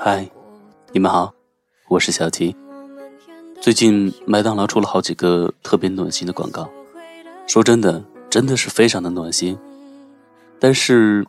[0.00, 0.30] 嗨，
[0.92, 1.34] 你们好，
[1.88, 2.54] 我是小吉。
[3.60, 6.70] 最近麦当劳出了好几个特别暖心的广告，
[7.48, 9.58] 说真的，真的是非常的暖心。
[10.60, 11.26] 但是，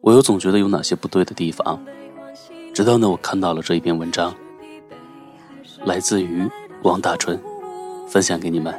[0.00, 1.84] 我又总觉得有哪些不对的地方。
[2.72, 4.32] 直到呢，我看到了这一篇文章，
[5.84, 6.48] 来自于
[6.84, 7.36] 王大春，
[8.06, 8.72] 分享给你们。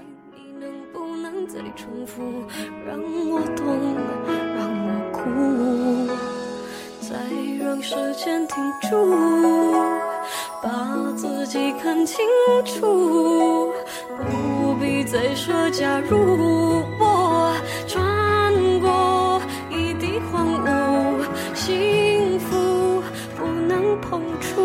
[7.84, 8.56] 时间停
[8.90, 9.12] 住，
[10.62, 12.18] 把自己看清
[12.66, 13.70] 楚，
[14.08, 16.82] 不必再说假如。
[16.98, 17.54] 我
[17.86, 23.04] 穿过一地荒芜，幸福
[23.38, 24.62] 不能碰触。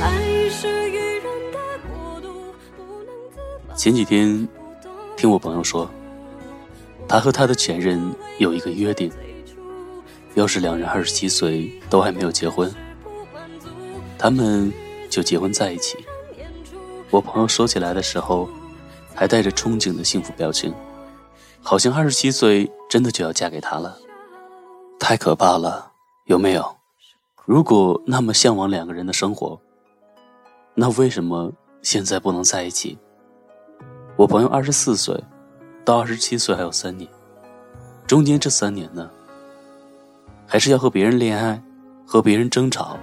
[0.00, 2.28] 爱是愚人的国度，
[2.74, 3.76] 不能自。
[3.76, 4.48] 前几天
[5.14, 5.86] 听我朋友说，
[7.06, 8.00] 他和他的前任
[8.38, 9.12] 有一个约定。
[10.34, 12.72] 要是两人二十七岁都还没有结婚，
[14.18, 14.72] 他们
[15.08, 15.96] 就结婚在一起。
[17.10, 18.48] 我朋友说起来的时候，
[19.14, 20.74] 还带着憧憬的幸福表情，
[21.62, 23.96] 好像二十七岁真的就要嫁给他了。
[24.98, 25.92] 太可怕了，
[26.24, 26.76] 有没有？
[27.44, 29.60] 如果那么向往两个人的生活，
[30.74, 32.98] 那为什么现在不能在一起？
[34.16, 35.22] 我朋友二十四岁，
[35.84, 37.08] 到二十七岁还有三年，
[38.06, 39.08] 中间这三年呢？
[40.54, 41.60] 还是要和别人恋爱，
[42.06, 42.96] 和别人争吵，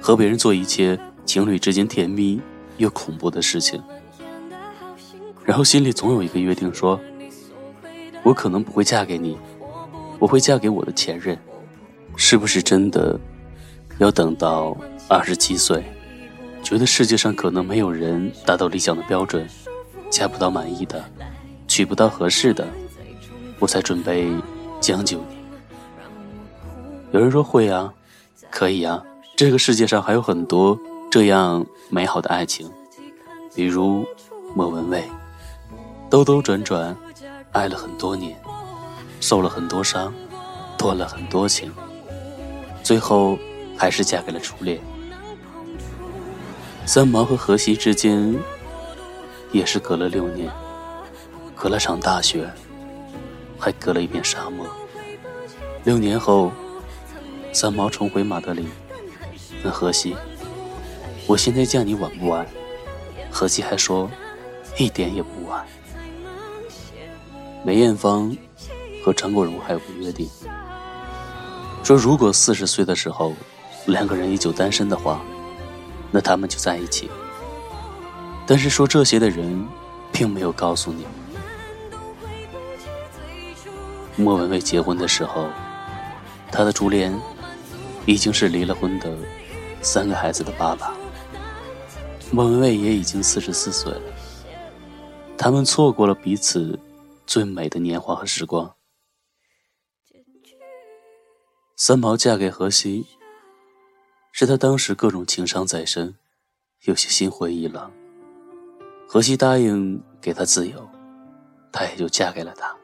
[0.00, 2.40] 和别人做一切情侣之间甜蜜
[2.76, 3.82] 又恐怖的事情，
[5.44, 7.00] 然后心里总有一个约定，说：
[8.22, 9.36] 我可能不会嫁给你，
[10.20, 11.36] 我会嫁给我的前任。
[12.14, 13.18] 是不是真的
[13.98, 14.76] 要等到
[15.08, 15.82] 二十七岁，
[16.62, 19.44] 觉得世界上可能没有人达到理想的标准，
[20.10, 21.04] 嫁不到满意的，
[21.66, 22.64] 娶不到合适的，
[23.58, 24.30] 我才准备
[24.80, 25.43] 将就你？
[27.14, 27.94] 有人说会啊，
[28.50, 29.00] 可以啊，
[29.36, 30.76] 这个世界上还有很多
[31.08, 32.68] 这样美好的爱情，
[33.54, 34.04] 比如
[34.52, 35.00] 莫文蔚，
[36.10, 36.96] 兜兜转转，
[37.52, 38.36] 爱了很多年，
[39.20, 40.12] 受了很多伤，
[40.76, 41.72] 断了很多情，
[42.82, 43.38] 最后
[43.78, 44.80] 还是嫁给了初恋。
[46.84, 48.34] 三毛和荷西之间
[49.52, 50.50] 也是隔了六年，
[51.54, 52.50] 隔了场大雪，
[53.56, 54.66] 还隔了一片沙漠。
[55.84, 56.50] 六年后。
[57.54, 58.66] 三毛重回马德里，
[59.62, 60.16] 问荷西
[61.28, 62.44] ：“我现在嫁你晚不晚？”
[63.30, 64.10] 荷西还说
[64.76, 65.64] ：“一点也不晚。”
[67.64, 68.36] 梅艳芳
[69.04, 70.28] 和张国荣还有个约定，
[71.84, 73.32] 说如果四十岁的时候
[73.86, 75.22] 两个人依旧单身的话，
[76.10, 77.08] 那他们就在一起。
[78.48, 79.64] 但是说这些的人，
[80.10, 81.06] 并没有告诉你，
[84.16, 85.48] 莫文蔚结婚的时候，
[86.50, 87.16] 他的初恋。
[88.06, 89.16] 已经是离了婚的
[89.80, 90.94] 三个孩子的爸爸，
[92.30, 94.02] 莫文蔚也已经四十四岁了。
[95.38, 96.78] 他们错过了彼此
[97.26, 98.74] 最美的年华和时光。
[101.76, 103.06] 三毛嫁给荷西，
[104.32, 106.14] 是他当时各种情伤在身，
[106.84, 107.90] 有些心灰意冷。
[109.08, 110.88] 荷西答应给他自由，
[111.72, 112.74] 他也就嫁给了他。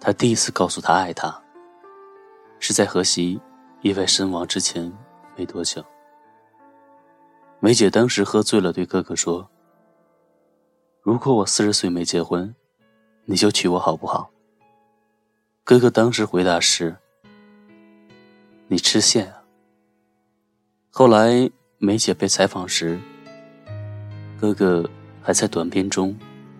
[0.00, 1.42] 他第一次告诉他爱他，
[2.58, 3.40] 是在荷西。
[3.82, 4.92] 意外身亡之前
[5.36, 5.82] 没多久，
[7.60, 9.48] 梅姐当时喝醉了，对哥哥说
[11.00, 12.54] ：“如果我四十岁没结婚，
[13.24, 14.30] 你就娶我好不好？”
[15.64, 16.94] 哥哥当时回答是
[18.68, 19.42] ：“你吃线啊。”
[20.92, 23.00] 后来梅姐被采访时，
[24.38, 24.88] 哥哥
[25.22, 26.14] 还在短片中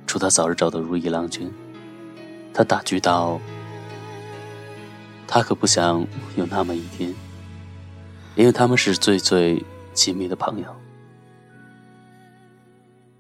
[0.07, 1.53] 祝她早日找到如意郎君。
[2.55, 3.39] 他打趣道。
[5.33, 6.05] 他可不想
[6.35, 7.15] 有那么一天，
[8.35, 10.67] 因为他们是最最亲密的朋友。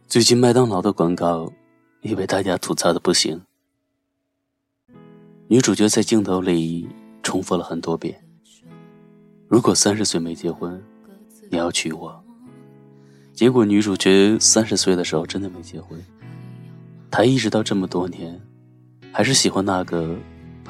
[0.09, 1.53] 最近麦当劳的广告
[2.01, 3.41] 也被大家吐槽的不行。
[5.47, 6.89] 女主角在镜头里
[7.23, 8.21] 重复了很多遍
[9.47, 10.83] ：“如果三十岁没结婚，
[11.49, 12.21] 你要娶我。”
[13.33, 15.97] 结果女主角三十岁的时候真的没结婚。
[17.09, 18.41] 她一直到这么多年，
[19.13, 20.17] 还是喜欢那个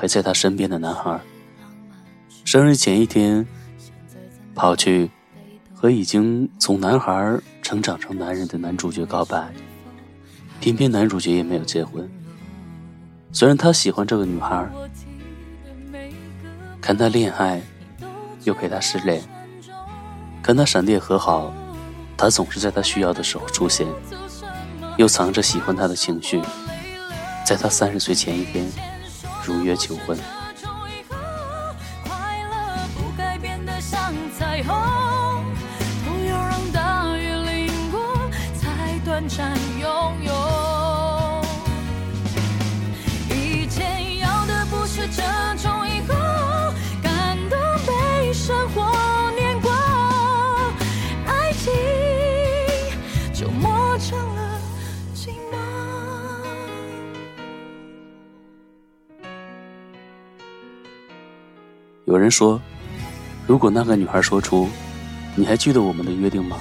[0.01, 1.21] 陪在她身边的男孩。
[2.47, 3.47] 生日前一天，
[4.55, 5.11] 跑去
[5.75, 9.53] 和已经从男孩成长成男人的男主角告白，
[10.59, 12.11] 偏偏男主角也没有结婚。
[13.31, 14.67] 虽然他喜欢这个女孩，
[16.81, 17.61] 看他恋爱，
[18.45, 19.23] 又陪他失恋，
[20.43, 21.53] 看他闪电和好，
[22.17, 23.87] 他总是在他需要的时候出现，
[24.97, 26.41] 又藏着喜欢他的情绪，
[27.45, 28.65] 在他三十岁前一天
[29.45, 30.17] 如约求婚，
[32.05, 34.75] 快乐不该变得像彩虹，
[36.05, 40.40] 不要让大雨淋过，才短暂拥有。
[62.11, 62.61] 有人说，
[63.47, 64.69] 如果那个女孩说出
[65.37, 66.59] “你还记得我们的约定吗？”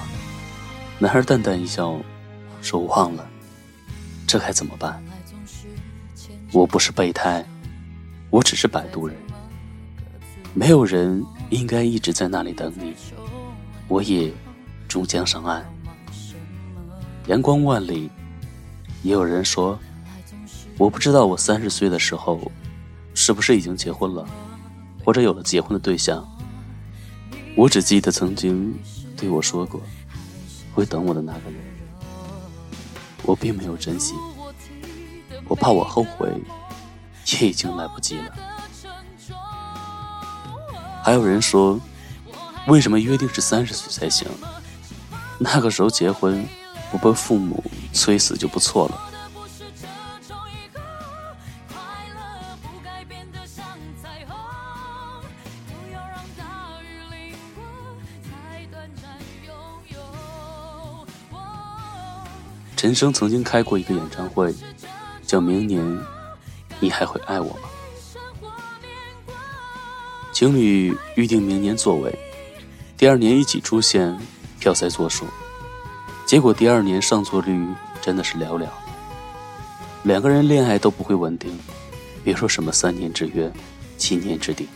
[0.96, 1.98] 男孩淡淡一笑，
[2.62, 3.28] 说：“忘了。”
[4.28, 5.02] 这该怎么办？
[6.52, 7.44] 我不是备胎，
[8.30, 9.16] 我只是摆渡人。
[10.54, 12.94] 没有人应该一直在那里等你，
[13.88, 14.32] 我也
[14.86, 15.68] 终将上岸。
[17.26, 18.08] 阳光万里，
[19.02, 19.76] 也有人说，
[20.78, 22.40] 我不知道我三十岁的时候，
[23.14, 24.24] 是不是已经结婚了，
[25.10, 26.24] 或者有了结婚的对象。
[27.56, 28.72] 我只记得曾经
[29.16, 29.82] 对我说过，
[30.72, 31.54] 会等我的那个人。
[33.24, 34.14] 我并没有珍惜，
[35.48, 36.32] 我怕我后悔，
[37.26, 38.32] 也已经来不及了。
[41.02, 41.80] 还有人说，
[42.68, 44.28] 为什么约定是三十岁才行？
[45.40, 46.46] 那个时候结婚，
[46.92, 49.09] 不被父母催死就不错了。
[62.90, 64.52] 陈升曾经开过一个演唱会，
[65.24, 65.80] 叫《明年
[66.80, 67.68] 你还会爱我吗》。
[70.32, 72.12] 情侣预定明年座位，
[72.96, 74.18] 第二年一起出现，
[74.58, 75.24] 票塞作数。
[76.26, 77.64] 结果第二年上座率
[78.02, 78.66] 真的是寥寥。
[80.02, 81.56] 两个人恋爱都不会稳定，
[82.24, 83.48] 别说什么三年之约、
[83.98, 84.66] 七年之定。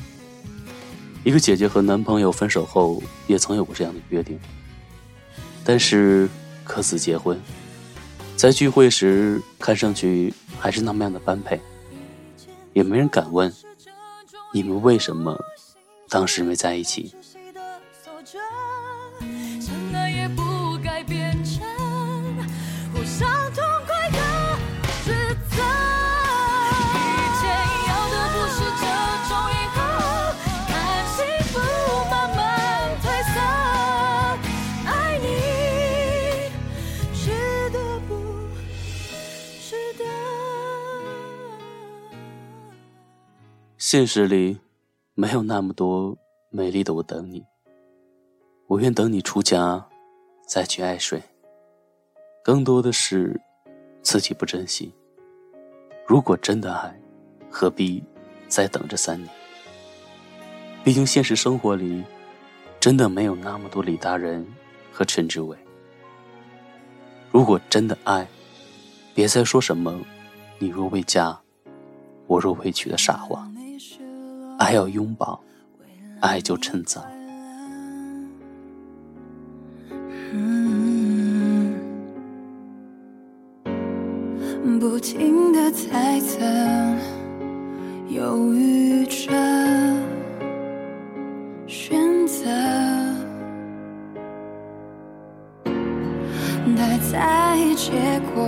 [1.24, 4.38] 一个姐姐和男朋友分手后，也曾有过这样的约定，
[5.64, 6.28] 但是
[6.62, 7.42] 各自结婚。
[8.36, 11.58] 在聚会时，看上去还是那么样的般配，
[12.74, 13.52] 也没人敢问
[14.52, 15.38] 你们为什么
[16.08, 17.14] 当时没在一起。
[43.86, 44.58] 现实里，
[45.12, 46.16] 没有那么多
[46.48, 47.44] 美丽的我等你。
[48.66, 49.86] 我愿等你出家，
[50.48, 51.22] 再去爱谁。
[52.42, 53.38] 更多的是
[54.00, 54.90] 自己不珍惜。
[56.06, 56.98] 如果真的爱，
[57.50, 58.02] 何必
[58.48, 59.28] 再等这三年？
[60.82, 62.02] 毕竟现实生活里，
[62.80, 64.46] 真的没有那么多李大人
[64.90, 65.54] 和陈志伟。
[67.30, 68.26] 如果真的爱，
[69.14, 70.00] 别再说什么
[70.58, 71.38] “你若未嫁，
[72.26, 73.46] 我若未娶”的傻话。
[74.64, 75.38] 爱要拥抱，
[76.20, 77.04] 爱就趁早。
[84.80, 86.40] 不停的猜测，
[88.08, 89.30] 犹豫着
[91.66, 92.46] 选择，
[96.74, 97.92] 太在意结
[98.34, 98.42] 果，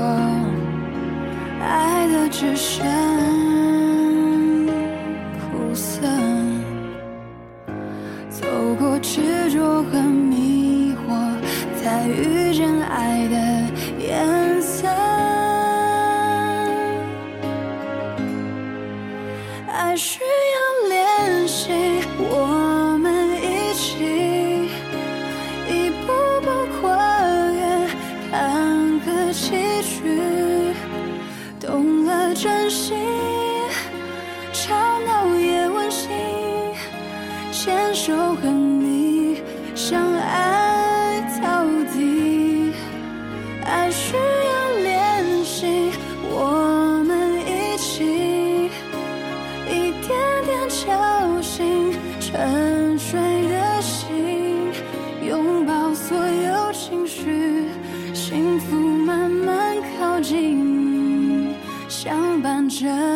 [1.61, 2.87] 爱的只剩。
[5.49, 6.06] 苦涩
[12.09, 13.37] 遇见爱的
[13.99, 14.89] 颜色。
[19.69, 21.73] 爱需要练习，
[22.19, 23.07] 我们
[23.43, 24.71] 一起
[25.69, 26.07] 一步
[26.43, 26.47] 步
[26.81, 26.81] 跨
[27.51, 27.61] 越
[28.31, 28.35] 坎
[29.03, 29.45] 坷崎
[29.83, 30.75] 岖，
[31.61, 32.95] 懂了珍惜，
[34.53, 36.09] 吵闹也温馨，
[37.53, 39.43] 牵手和你。
[39.75, 40.66] 相爱
[62.79, 63.16] Just.